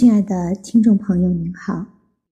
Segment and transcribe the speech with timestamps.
[0.00, 1.84] 亲爱的听众朋友，您好，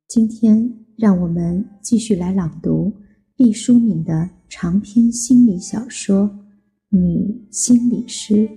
[0.08, 2.90] 今天让我们继续来朗读
[3.36, 6.30] 毕淑敏的长篇心理小说
[6.88, 8.48] 《女心理师》。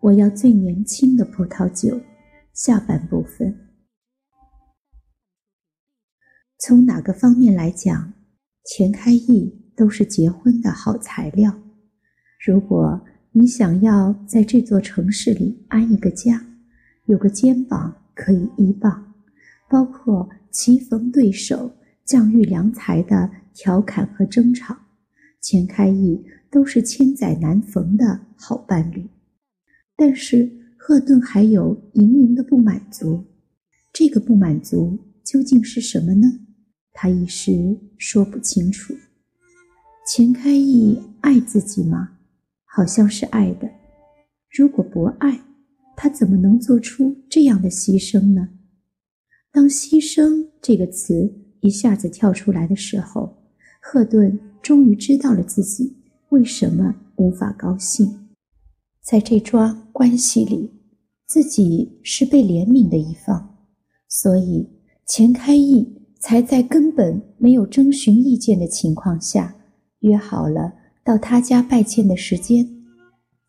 [0.00, 2.00] 我要最年轻的葡萄酒。
[2.52, 3.56] 下半部分，
[6.58, 8.12] 从哪个方面来讲，
[8.64, 11.56] 钱开义都是结婚的好材料。
[12.44, 16.44] 如果你想要在这座城市里安一个家，
[17.04, 19.14] 有个肩膀可以依傍，
[19.70, 21.70] 包括棋逢对手、
[22.04, 24.76] 将遇良才的调侃和争吵，
[25.40, 29.08] 钱开义都是千载难逢的好伴侣。
[29.96, 30.50] 但是。
[30.78, 33.24] 赫顿还有盈盈的不满足，
[33.92, 36.28] 这个不满足究竟是什么呢？
[36.92, 38.94] 他一时说不清楚。
[40.06, 42.18] 钱开义爱自己吗？
[42.64, 43.68] 好像是爱的。
[44.56, 45.40] 如果不爱，
[45.96, 48.48] 他怎么能做出这样的牺牲呢？
[49.50, 53.36] 当“牺牲”这个词一下子跳出来的时候，
[53.80, 55.96] 赫顿终于知道了自己
[56.28, 58.28] 为什么无法高兴。
[59.02, 60.70] 在这桩关系里。
[61.28, 63.56] 自己是被怜悯的一方，
[64.08, 64.64] 所以
[65.08, 65.84] 钱开义
[66.20, 69.56] 才在根本没有征询意见的情况下
[70.02, 70.72] 约好了
[71.04, 72.64] 到他家拜见的时间。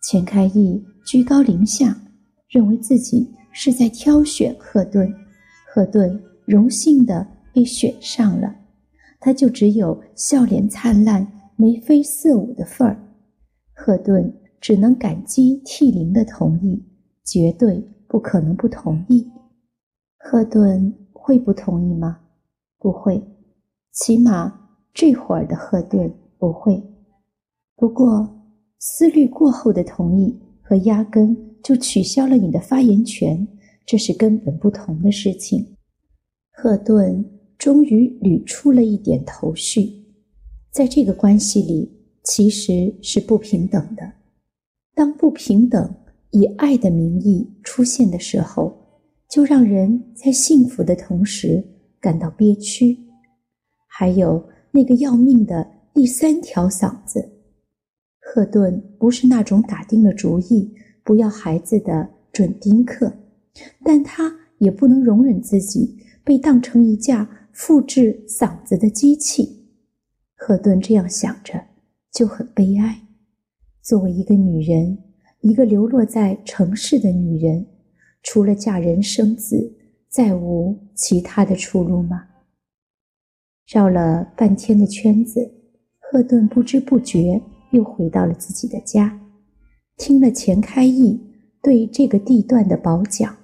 [0.01, 2.01] 钱开义居高临下，
[2.49, 5.13] 认为自己是在挑选赫顿，
[5.73, 8.55] 赫顿荣幸地被选上了，
[9.19, 12.97] 他就只有笑脸灿烂、眉飞色舞的份儿。
[13.73, 16.83] 赫顿只能感激涕零的同意。
[17.29, 19.29] 绝对不可能不同意。
[20.17, 22.19] 赫顿会不同意吗？
[22.79, 23.21] 不会，
[23.91, 26.81] 起码这会儿的赫顿不会。
[27.75, 28.33] 不过，
[28.79, 31.35] 思虑过后的同意和压根
[31.67, 33.45] 就取消了你的发言权，
[33.85, 35.75] 这是根本不同的事情。
[36.53, 37.25] 赫顿
[37.57, 39.91] 终于捋出了一点头绪，
[40.71, 41.91] 在这个关系里，
[42.23, 44.13] 其实是不平等的。
[44.95, 45.93] 当不平等。
[46.31, 48.77] 以爱的名义出现的时候，
[49.29, 51.61] 就让人在幸福的同时
[51.99, 52.97] 感到憋屈。
[53.87, 57.29] 还有那个要命的第三条嗓子，
[58.21, 60.71] 赫顿不是那种打定了主意
[61.07, 63.13] 不要孩子的准丁克，
[63.81, 69.69] 但他也不能容忍自己被当成一架复制嗓子的机器。
[70.35, 71.63] 赫顿这样想着，
[72.11, 73.03] 就很悲哀。
[73.81, 74.97] 作为一个女人。
[75.41, 77.67] 一个流落在城市的女人，
[78.23, 79.77] 除了嫁人生子，
[80.09, 82.25] 再无其他的出路吗？
[83.67, 85.53] 绕了半天的圈子，
[85.99, 87.39] 赫顿不知不觉
[87.71, 89.17] 又回到了自己的家。
[89.97, 91.19] 听了钱开义
[91.61, 93.35] 对这个地段的褒奖，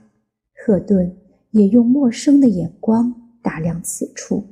[0.63, 1.17] 赫顿
[1.51, 4.45] 也用陌生的眼光打量此处。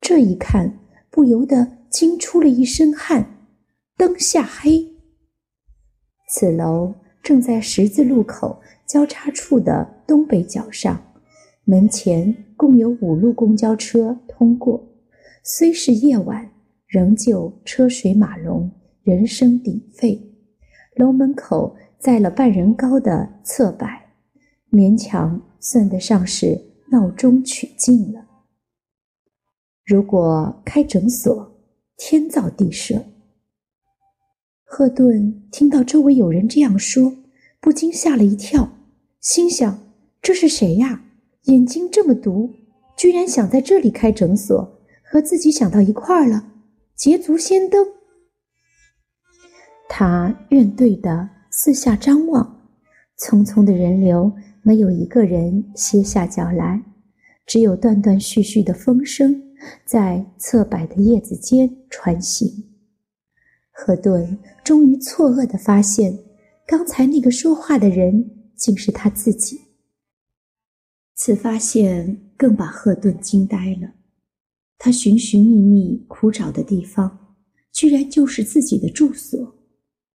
[0.00, 0.78] 这一看，
[1.10, 3.30] 不由得惊出了一身汗。
[3.96, 4.84] 灯下黑。
[6.28, 6.92] 此楼
[7.22, 11.00] 正在十字路口交叉处的东北角上，
[11.64, 14.84] 门前共有五路公交车通过。
[15.44, 16.50] 虽是夜晚，
[16.88, 18.68] 仍旧车水马龙，
[19.04, 20.20] 人声鼎沸。
[20.94, 23.88] 楼门口栽了半人高的侧柏，
[24.70, 26.60] 勉强算得上是
[26.90, 28.26] 闹中取静了。
[29.84, 31.56] 如果开诊所，
[31.96, 33.04] 天造地设。
[34.64, 37.12] 赫顿听到周围有人这样说，
[37.60, 38.70] 不禁吓了一跳，
[39.20, 39.78] 心想
[40.22, 41.04] ：“这是谁呀？
[41.44, 42.50] 眼睛这么毒，
[42.96, 46.52] 居然想在这里开诊所，和自己想到一块儿了，
[46.96, 47.86] 捷足先登。”
[49.88, 52.68] 他怨怼的四下张望，
[53.18, 54.32] 匆匆的人流
[54.62, 56.82] 没有一个人歇下脚来，
[57.46, 59.40] 只有断断续续的风声
[59.84, 62.48] 在侧柏的叶子间穿行。
[63.70, 66.18] 赫顿终于错愕地发现，
[66.66, 69.60] 刚才那个说话的人竟是他自己。
[71.16, 73.92] 此发现更把赫顿惊呆了。
[74.78, 77.36] 他寻寻觅觅苦找的地方，
[77.72, 79.53] 居然就是自己的住所。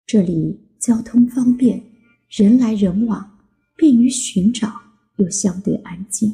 [0.06, 1.82] 这里交通方便，
[2.28, 3.38] 人来人往，
[3.76, 4.72] 便于寻找，
[5.16, 6.32] 又相对安静。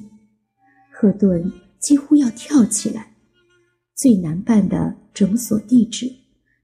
[0.91, 3.15] 赫顿几乎要跳起来。
[3.95, 6.13] 最难办的诊所地址。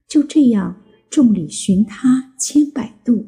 [0.07, 3.25] 就这样，众里寻他千百度，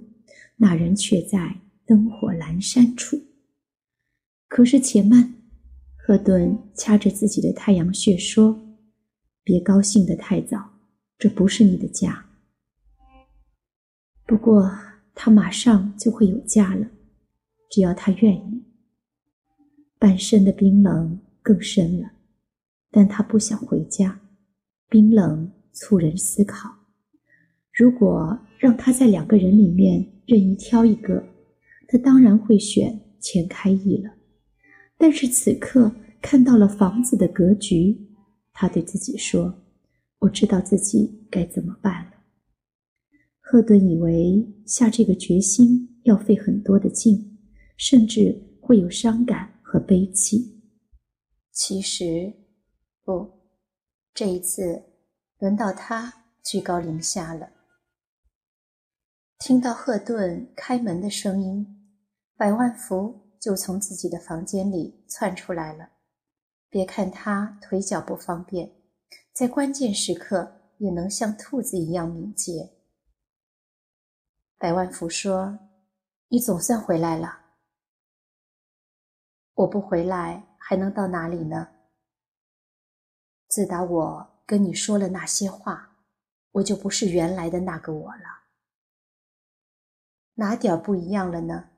[0.58, 3.20] 那人却在灯火阑珊处。
[4.48, 5.34] 可是且慢，
[5.98, 8.60] 赫顿掐着自己的太阳穴说
[9.44, 10.72] ：“别高兴得太早，
[11.18, 12.28] 这不是你的家。
[14.32, 14.72] 不过
[15.14, 16.88] 他马上就会有家了，
[17.70, 18.64] 只要他愿意。
[20.00, 22.14] 半身的冰冷更深了，
[22.90, 24.22] 但他不想回家。
[24.88, 26.74] 冰冷促人思考。
[27.74, 31.22] 如果让他在两个人里面任意挑一个，
[31.90, 34.14] 他当然会选钱开义了。
[34.98, 38.00] 但是此刻看到了房子的格局，
[38.54, 39.54] 他对自己说
[40.20, 42.11] ：“我知道自己该怎么办了。”
[43.52, 47.38] 赫顿以为下这个决心要费很多的劲，
[47.76, 50.64] 甚至会有伤感和悲戚。
[51.52, 52.32] 其实，
[53.04, 53.30] 不，
[54.14, 54.82] 这一次
[55.40, 57.50] 轮到他居高临下了。
[59.38, 61.68] 听到赫顿开门的声音，
[62.38, 65.90] 百万福就从自己的房间里窜出来了。
[66.70, 68.72] 别看他腿脚不方便，
[69.34, 72.78] 在关键时刻也能像兔子一样敏捷。
[74.62, 75.58] 百万福说
[76.30, 77.46] ：“你总算回来了。
[79.56, 81.68] 我不回来还能到哪里呢？
[83.48, 85.98] 自打我跟你说了那些话，
[86.52, 88.22] 我就不是原来的那个我了。”
[90.38, 91.72] 哪点不一样了呢？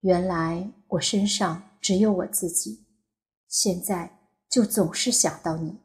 [0.00, 2.84] 原来我身上只有我自己，
[3.46, 5.80] 现在就总是想到你。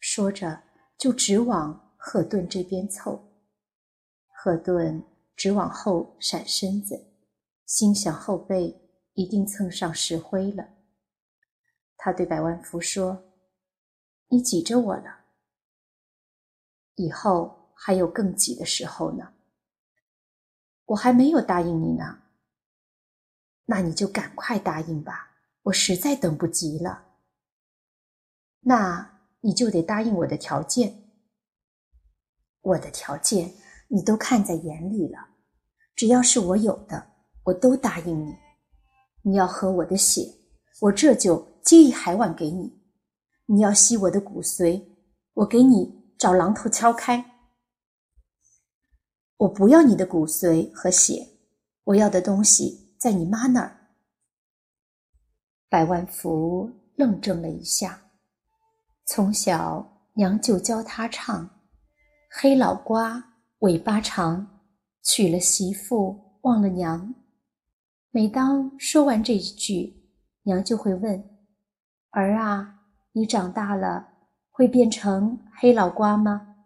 [0.00, 0.64] 说着，
[0.98, 3.29] 就直往赫顿这边凑。
[4.42, 5.04] 赫顿
[5.36, 7.12] 直往后闪身子，
[7.66, 8.74] 心想后背
[9.12, 10.66] 一定蹭上石灰了。
[11.98, 13.34] 他对百万福说
[14.28, 15.26] ：“你挤着我了，
[16.94, 19.34] 以后还有更挤的时候呢。”
[20.88, 22.22] 我还没有答应你呢，
[23.66, 27.08] 那你就赶快答应吧，我实在等不及了。
[28.60, 31.10] 那你就得答应我的条件。
[32.62, 33.52] 我的条件
[33.92, 35.18] 你都看在眼里了，
[35.96, 37.04] 只要是我有的，
[37.42, 38.36] 我都答应你。
[39.22, 40.22] 你要喝我的血，
[40.80, 42.70] 我这就接一海碗给你；
[43.46, 44.80] 你要吸我的骨髓，
[45.34, 47.32] 我给你找榔头敲开。
[49.38, 51.26] 我不要你的骨髓和血，
[51.82, 53.88] 我要的东西在你妈那儿。
[55.68, 58.02] 百万福愣怔了一下，
[59.04, 61.50] 从小娘就教他唱
[62.30, 63.29] ：“黑老瓜
[63.60, 64.60] 尾巴长，
[65.02, 67.14] 娶了媳妇忘了娘。”
[68.12, 70.10] 每当说完这一句，
[70.42, 71.24] 娘就会问
[72.10, 72.80] ：“儿啊，
[73.12, 74.08] 你长大了
[74.50, 76.56] 会变成黑老瓜吗？”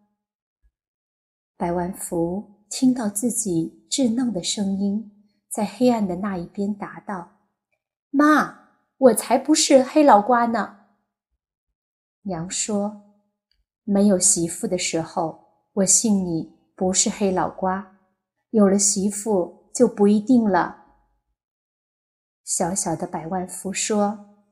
[1.56, 2.52] 百万福。
[2.70, 7.30] 听到自己稚嫩的声音在黑暗的那一边答道
[8.10, 10.78] ：“妈，我才不是黑老瓜呢。”
[12.26, 13.14] 娘说
[13.84, 17.98] ：“没有媳妇的时候，我信你不是黑老瓜；
[18.50, 20.82] 有了媳妇就不一定了。”
[22.44, 24.42] 小小的百万富说：“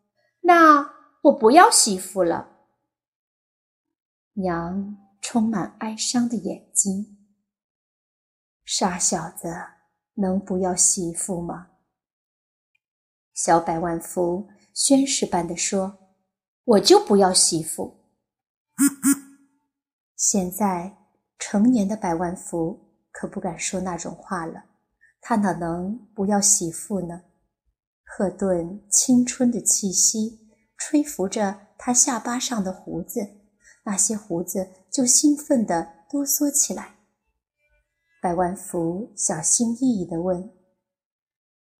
[0.42, 2.48] 那我不要媳妇了。”
[4.34, 7.19] 娘充满哀伤的眼睛。
[8.64, 9.55] 傻小子，
[10.14, 11.72] 能不要媳妇吗？
[13.34, 15.98] 小百万富宣誓般的说
[16.64, 18.06] ：“我就不要媳妇。”
[20.17, 20.96] 现在
[21.44, 22.79] 成年的百万福
[23.11, 24.63] 可不敢说那种话了，
[25.20, 27.25] 他哪能不要媳妇呢？
[28.05, 33.29] 赫顿青春的气息吹拂着他下巴上的胡子，
[33.84, 36.94] 那些胡子就兴奋地哆嗦起来。
[38.22, 40.49] 百万福小心翼翼地问：“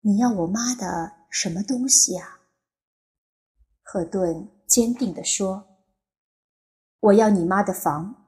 [0.03, 2.41] 你要我妈的什么东西啊？”
[3.81, 5.79] 赫顿坚定地说
[6.99, 8.19] ：“我要你妈的房。”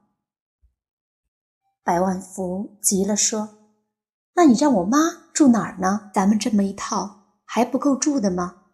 [1.86, 3.70] 百万福急了说
[4.34, 4.98] ：“那你让我妈
[5.32, 6.10] 住哪儿呢？
[6.12, 8.64] 咱们这么一套还不够住的吗？”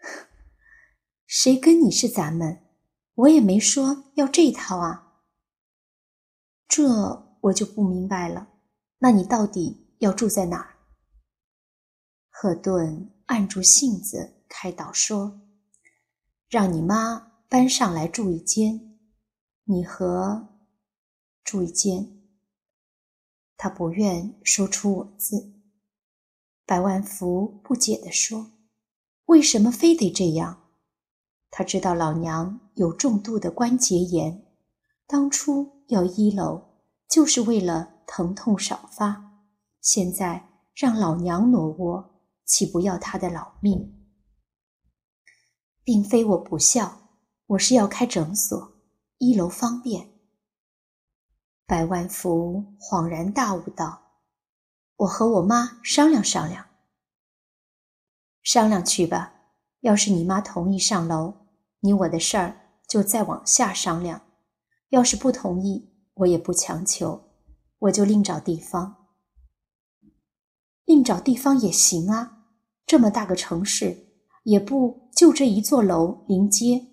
[1.26, 2.60] 谁跟你是咱们？
[3.14, 5.14] 我也没说要这套啊。
[6.68, 7.24] 这。
[7.44, 8.48] 我就不明白了，
[9.00, 10.76] 那你到底要住在哪儿？
[12.30, 15.42] 赫顿按住性子开导说
[16.48, 18.98] ：“让你妈搬上来住一间，
[19.64, 20.53] 你和
[21.44, 22.20] 住一间。”
[23.56, 25.52] 他不愿说出我字。
[26.66, 28.52] 百万福不解地说
[29.26, 30.64] ：“为什么非得这样？”
[31.50, 34.44] 他知道老娘有重度的关节炎，
[35.06, 36.72] 当初要一楼。
[37.06, 39.44] 就是为了疼痛少发，
[39.80, 44.04] 现在让老娘挪窝，岂不要他的老命？
[45.84, 47.02] 并非我不孝，
[47.46, 48.72] 我是要开诊所，
[49.18, 50.13] 一楼方便。
[51.66, 54.02] 百万福恍然大悟道
[54.96, 56.66] ：“我和我妈商量商量。”
[58.42, 59.32] 商量去吧。
[59.80, 61.34] 要是你妈同意上楼，
[61.80, 62.56] 你我的事儿
[62.88, 64.20] 就再往下商量；
[64.88, 67.22] 要是不同意，我也不强求，
[67.78, 69.08] 我就另找地方。
[70.86, 72.44] 另找地方也行啊，
[72.86, 74.06] 这么大个城市，
[74.44, 76.86] 也不就这一座楼临街。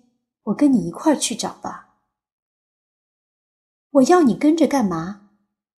[0.44, 1.81] 我跟你一块儿去找吧。
[3.92, 5.28] 我要你跟着干嘛？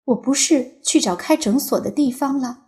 [0.06, 2.68] 我不是去找开诊所的地方了，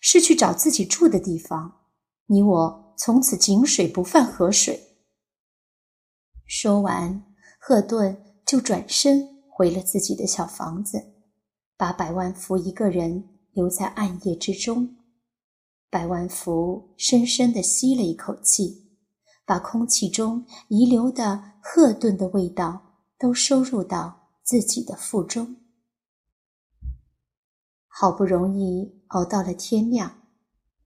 [0.00, 1.80] 是去找自己住的地方。
[2.26, 4.96] 你我从此井水不犯河水。
[6.46, 7.24] 说完，
[7.58, 11.12] 赫顿就转身回了自己的小房子，
[11.76, 14.96] 把百万福一个人留在暗夜之中。
[15.90, 18.90] 百万福深深地吸了一口气，
[19.44, 24.19] 把空气中遗留的赫顿的味道都收入到
[24.50, 25.54] 自己的腹中。
[27.86, 30.22] 好不容易熬到了天亮，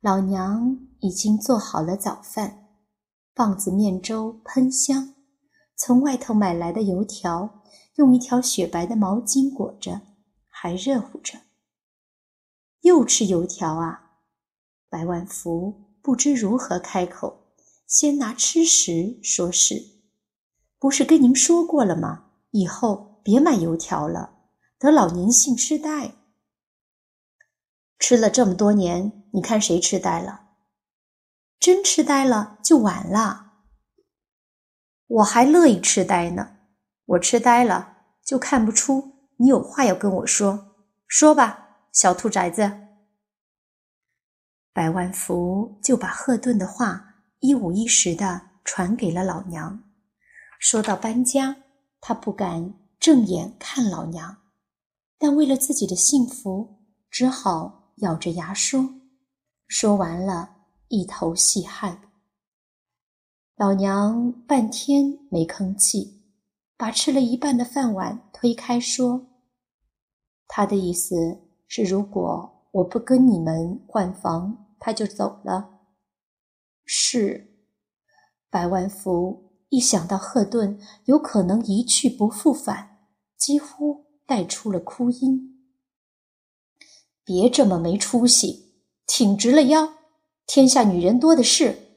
[0.02, 2.68] 老娘已经做好了早饭，
[3.32, 5.14] 棒子面粥喷香，
[5.76, 7.62] 从外头买来的油条
[7.94, 10.02] 用一条雪白的毛巾裹着，
[10.46, 11.38] 还热乎着。
[12.82, 14.18] 又吃油条啊！
[14.90, 17.46] 百万福不知如何开口，
[17.86, 20.02] 先拿吃食说事。
[20.78, 22.26] 不是跟您说过了吗？
[22.50, 24.36] 以后别买油条了，
[24.78, 26.12] 得老年性痴呆。
[27.98, 30.42] 吃了这么多年，你看谁痴呆了？
[31.58, 33.52] 真痴呆了就完了。
[35.06, 36.58] 我还乐意痴呆呢。
[37.06, 40.76] 我痴呆了就看不出你有话要跟我说。
[41.06, 42.70] 说吧，小兔崽子。
[44.74, 49.82] 百万福就把赫顿的话一五一十的传给了老娘。
[50.58, 51.56] 说到搬家，
[52.00, 54.38] 他不敢正眼看老娘，
[55.18, 56.78] 但为了自己的幸福，
[57.10, 57.82] 只好。
[57.98, 58.92] 咬着牙说，
[59.68, 60.56] 说完了，
[60.88, 62.10] 一头细汗。
[63.54, 66.24] 老娘半天没吭气，
[66.76, 69.28] 把吃了一半的饭碗推开，说
[70.48, 75.82] ：“他的意思是，如果我不跟你们换房，他就走了。”
[76.84, 77.68] 是。
[78.50, 79.43] 百万福
[79.74, 85.66] 一想到赫顿有可能一去不复返，几乎带出了哭音。
[87.24, 89.94] 别这么没出息，挺直了腰。
[90.46, 91.96] 天下女人多的是。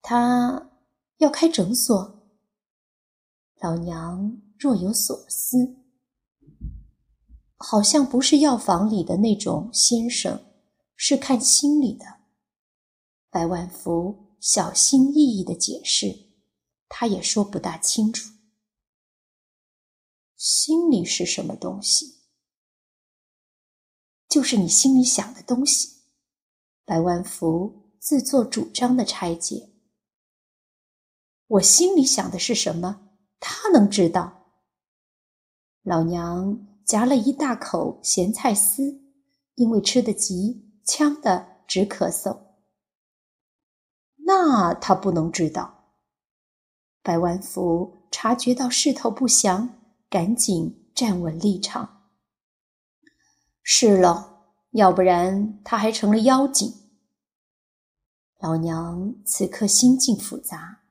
[0.00, 0.70] 他
[1.18, 2.30] 要开诊所。
[3.60, 5.76] 老娘若有所思，
[7.56, 10.40] 好像不是药房里的那种先生，
[10.96, 12.06] 是看心理的。
[13.28, 16.27] 百万福小心翼翼的解释，
[16.88, 18.32] 他也说不大清楚。
[20.36, 22.18] 心里是什么东西？
[24.28, 26.02] 就是你心里想的东西，
[26.84, 29.70] 百万福自作主张的拆解。
[31.46, 33.08] 我心里想的是什么？
[33.40, 34.52] 他能知道？
[35.82, 39.00] 老娘夹了一大口咸菜丝，
[39.54, 42.38] 因为吃得急，呛得直咳嗽。
[44.16, 45.77] 那他不能知道。
[47.02, 49.70] 百万福察觉到势头不祥，
[50.10, 52.02] 赶紧站稳立场。
[53.62, 56.74] 是了，要不然他还成了妖精。
[58.38, 60.82] 老娘此刻心境复杂，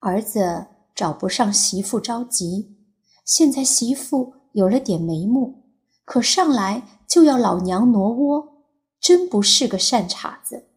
[0.00, 2.76] 儿子找不上媳妇着急，
[3.24, 5.64] 现在媳妇有了点眉目，
[6.04, 8.64] 可上来就要老娘挪窝，
[9.00, 10.68] 真不是个善茬子。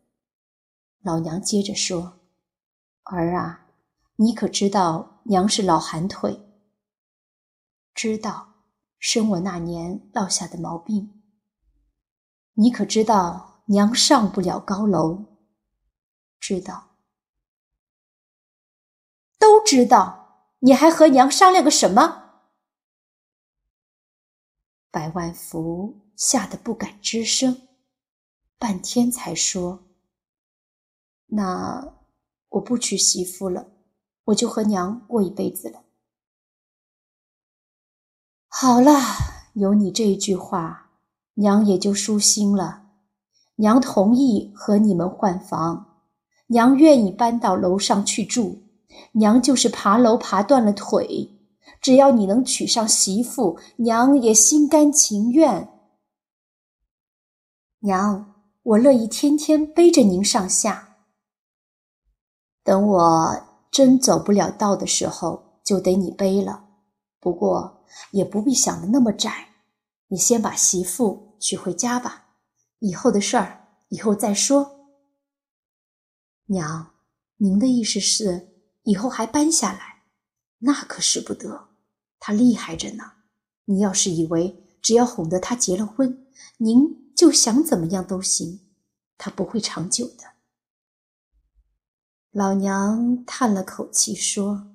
[1.02, 2.20] 老娘接着说
[3.04, 3.68] ：“儿啊，
[4.22, 6.46] 你可知道娘是老寒腿？
[7.94, 8.66] 知道，
[9.00, 11.24] 生我那年落下的毛病。”
[12.56, 15.38] 你可知道娘上不了高楼？
[16.38, 16.98] 知道，
[19.38, 20.58] 都知道。
[20.60, 22.42] 你还和娘商量个什么？
[24.92, 27.70] 百万福吓得不敢吱声，
[28.58, 29.88] 半天才说
[31.28, 31.96] ：“那
[32.50, 33.69] 我不娶媳妇了，
[34.30, 35.84] 我就和娘过一辈子了。”
[38.50, 38.94] 好了，
[39.54, 40.88] 有你这一句话。
[41.36, 42.88] 娘也就舒心了，
[43.56, 46.02] 娘同意和你们换房，
[46.48, 48.62] 娘愿意搬到楼上去住，
[49.14, 51.30] 娘就是爬楼爬断了腿，
[51.80, 55.70] 只要你能娶上媳妇，娘也心甘情愿。
[57.80, 60.98] 娘，我乐意天天背着您上下。
[62.66, 66.66] 等我真走不了道的时候，就得你背了。
[67.20, 69.50] 不过也不必想的那么窄，
[70.08, 71.28] 你先把媳妇。
[71.42, 72.34] 娶回家吧，
[72.80, 74.90] 以后的事儿以后再说。
[76.48, 76.92] 娘，
[77.38, 78.50] 您的意思是
[78.84, 80.04] 以后还搬下来？
[80.58, 81.70] 那可使不得，
[82.20, 83.14] 他厉害着呢。
[83.64, 88.68] 你要是以为只要哄得他结了婚，您就想怎么样都行，
[89.18, 90.26] 他不会长久的。
[92.32, 94.72] 老娘叹了口气说：“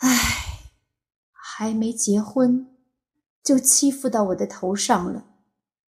[0.00, 0.70] 唉，
[1.32, 2.74] 还没结婚，
[3.42, 5.26] 就欺负到我的头上了，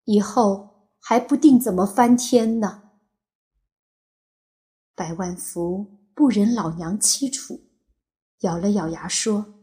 [0.05, 2.91] 以后还不定怎么翻天呢。”
[4.95, 7.71] 百万福不忍老娘凄楚，
[8.41, 9.55] 咬了咬牙说：“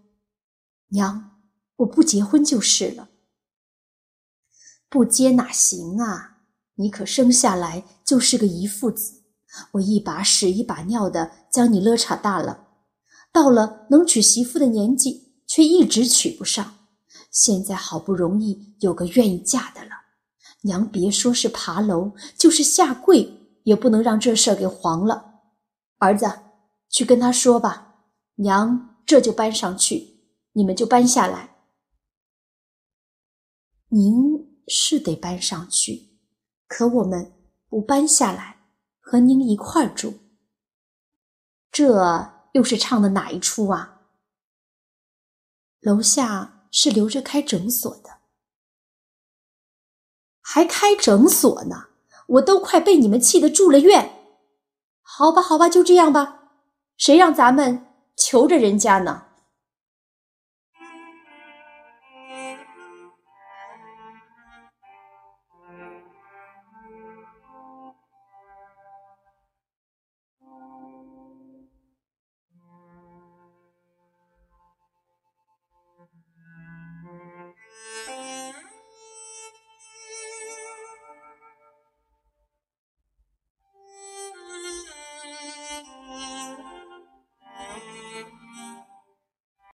[0.90, 1.44] 娘，
[1.76, 3.10] 我不结婚就是了。
[4.90, 6.48] 不结哪行啊？
[6.76, 9.25] 你可生下来就是个遗腹子，
[9.72, 12.68] 我一把屎一把尿的将你勒扯大了，
[13.32, 16.76] 到了能娶媳妇的年纪，却一直娶不上。
[17.32, 19.92] 现在好不容易有个愿意嫁的了，
[20.62, 25.40] 娘别说是爬楼，就是下跪。”也不能让这事给黄了，
[25.98, 26.32] 儿子，
[26.88, 27.96] 去跟他说吧。
[28.36, 30.20] 娘这就搬上去，
[30.52, 31.56] 你们就搬下来。
[33.90, 36.20] 您是得搬上去，
[36.68, 37.34] 可我们
[37.68, 38.55] 不搬下来，
[39.06, 40.20] 和您一块儿住。
[41.72, 44.02] 这又是唱的哪一出啊？
[45.80, 48.18] 楼下是留着开诊所的，
[50.42, 51.90] 还开诊所呢。
[52.28, 54.34] 我都快被你们气得住了院，
[55.04, 56.40] 好吧，好吧，就这样吧。
[56.98, 57.86] 谁让咱们
[58.18, 59.28] 求着人家呢？